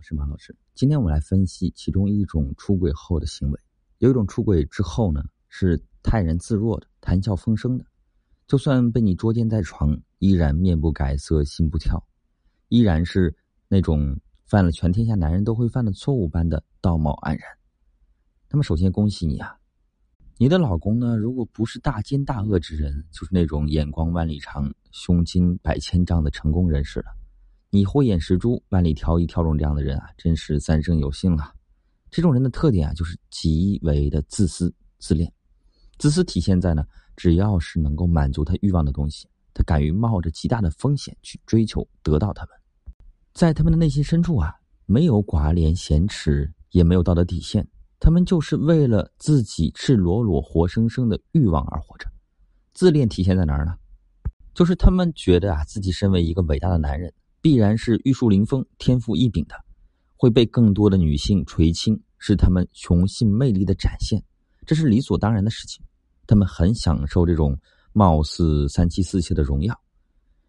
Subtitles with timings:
[0.00, 0.56] 我是马老师。
[0.74, 3.60] 今天我们来分析其中一种出轨后的行为。
[3.98, 7.84] 有一种出轨之后呢，是泰然自若的、谈笑风生的，
[8.46, 12.02] 就算被你捉奸在床，依然面不改色、心不跳，
[12.70, 13.36] 依然是
[13.68, 17.46] 那种犯了全天下男人都会犯的错误般的道貌岸然。
[18.48, 19.54] 那么，首先恭喜你啊！
[20.38, 27.19] 你的老公呢，如果不是大奸大恶之人，就是那种眼光万里长、胸襟百千丈的成功人士了。
[27.72, 31.54] 你慧眼识珠，万里挑一挑中这样的人啊，真是三生有幸啊！
[32.10, 35.32] 这种人的特点啊，就是极为的自私自恋。
[35.96, 42.54] 自私体现在呢，只要是能够满足他欲望的东西，他敢于冒着极大的风险去追求得到他们。
[43.34, 44.52] 在他们的内心深处啊，
[44.86, 47.64] 没有寡廉鲜耻，也没有道德底线，
[48.00, 52.10] 他们就是为了自己赤裸裸、活生生的欲望而活着。
[52.72, 53.76] 自恋体现在哪儿呢？
[54.54, 57.14] 就是他们觉得啊，自己身为一个伟大的男人。
[57.40, 59.54] 必然是玉树临风、天赋异禀的，
[60.16, 64.22] 会被更多的女性垂青，是他们雄性魅力的展现，
[64.66, 65.84] 这是理所当然的事情。
[66.26, 67.58] 他们很享受这种
[67.92, 69.74] 貌似三妻四妾的荣耀，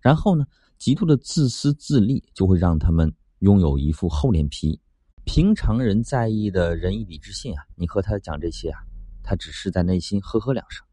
[0.00, 0.44] 然后呢，
[0.78, 4.80] 极度的自私自利就会让他们拥有一副厚脸皮。
[5.24, 8.78] 平常人在意的仁义礼智信啊，你和他讲这些啊，
[9.22, 10.86] 他只是在内心呵呵两声。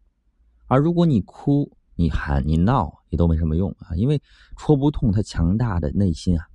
[0.66, 1.72] 而如果你哭，
[2.04, 4.22] 你喊你闹也都没什么用啊，因为
[4.58, 6.46] 戳不痛他强大的内心啊，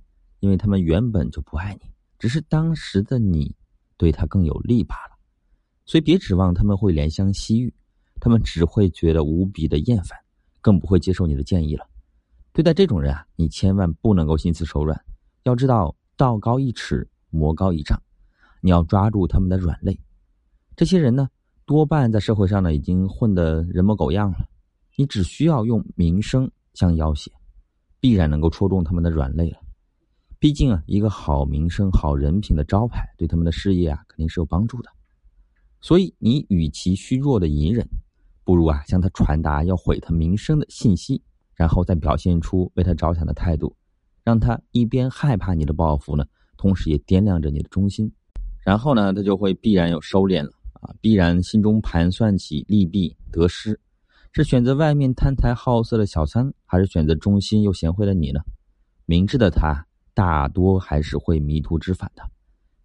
[0.41, 3.55] 因为他们原本就不爱你，只是当时的你
[3.97, 5.17] 对他更有利罢了。
[5.87, 7.73] 所以别指望他们会怜香惜玉，
[8.19, 10.15] 他们只会觉得无比的厌烦，
[10.61, 11.83] 更不会接受你的建议了。
[12.53, 15.03] 对待这种人啊，你千万不能够心慈手软，
[15.45, 17.99] 要知道道高一尺，魔高一丈，
[18.61, 19.99] 你要抓住他们的软肋。
[20.75, 21.27] 这些人呢，
[21.65, 24.48] 多半在社会上呢已经混得人模狗样了。
[24.99, 27.31] 你只需要用名声将要挟，
[28.01, 29.57] 必然能够戳中他们的软肋了。
[30.39, 34.89] 毕竟啊，一个好名声、好人品的招牌，对他们的事业啊，肯定是有帮助的。
[35.79, 37.87] 所以，你与其虚弱的隐忍，
[38.43, 41.21] 不如啊，向他传达要毁他名声的信息，
[41.55, 43.73] 然后再表现出为他着想的态度，
[44.25, 46.25] 让他一边害怕你的报复呢，
[46.57, 48.11] 同时也掂量着你的忠心。
[48.65, 53.79] 然后呢，他就会必然有收敛了啊，必然心中盘算起利弊得失。
[54.31, 58.39] 是选择外面贪财好色的小三，还是选择忠心又贤惠的你呢？
[59.05, 62.21] 明智的他大多还是会迷途知返的，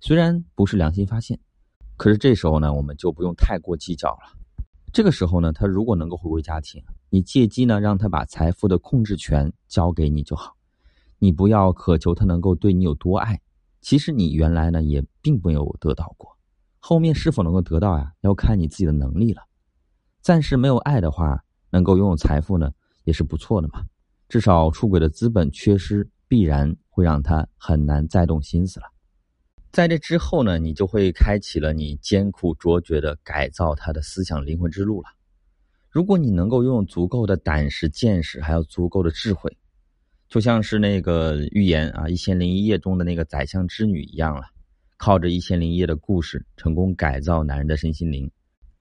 [0.00, 1.38] 虽然不是良心发现，
[1.98, 4.38] 可是这时候呢，我们就不用太过计较了。
[4.90, 10.56] 这个时候呢，他如果能够回归家庭，你借机呢让他把财富的控制权交给你就好。
[11.18, 13.38] 你不要渴求他能够对你有多爱，
[13.82, 16.38] 其实你原来呢也并没有得到过，
[16.78, 19.42] 后面是否能够得到呀，要看你自己的能力了。
[20.24, 22.72] 暂时没有爱的话，能够拥有财富呢，
[23.04, 23.84] 也是不错的嘛。
[24.26, 28.86] 至少出轨的资本缺失，必然会让他很难再动心思了。
[29.70, 35.08] 在这之后呢，你就会开启了你艰苦卓绝的改造他的思想灵魂之路了。
[35.90, 39.54] 如果你能够拥有足够的胆识、见识，还有足够的智慧，
[40.30, 44.44] 就像是那个寓言啊《一千零一夜》中的那个宰相之女一样了，
[44.96, 48.30] 靠着一千零一夜的故事，成功改造男人的身心灵。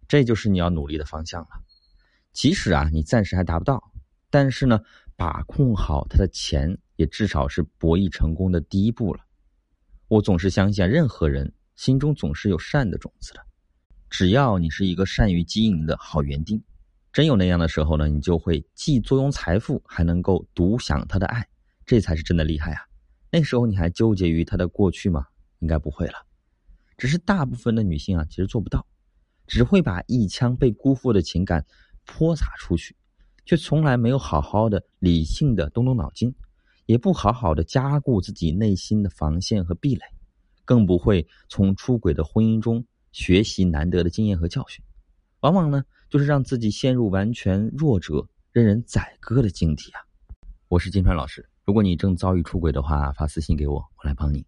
[0.08, 1.50] 这就是你要努力的方向了。
[2.32, 3.92] 即使啊，你暂时还达不到，
[4.30, 4.80] 但是呢，
[5.16, 9.22] 把控好他的钱，也至少是博弈成功的第一步了。
[10.08, 13.42] 我总是相信，任何人心中总是有善的种子的。
[14.10, 16.64] 只要你是一个善于经营的好园丁，
[17.12, 21.48] 真有那样的时候呢，你就会既坐拥财富，还能够独享他的爱，
[21.86, 22.82] 这才是真的厉害啊！
[23.32, 25.26] 那时候你还纠结于他的过去吗？
[25.60, 26.14] 应该不会了。
[26.98, 28.86] 只是大部分的女性啊，其实做不到。
[29.48, 31.66] 只会把一腔被辜负的情感
[32.06, 32.96] 泼洒出去，
[33.46, 36.34] 却从来没有好好的理性的动动脑筋，
[36.86, 40.02] 也不好好的加固自己内心的防线和壁垒，
[40.66, 44.84] 更不会从出轨的婚姻中学习难得的经验和教训，
[45.42, 50.02] 往往呢就是让自己陷入完全弱者、任人宰割的境地啊！
[50.68, 54.46] 我是金川老师，如果你正遭遇出轨的话，发私信给我，我来帮你。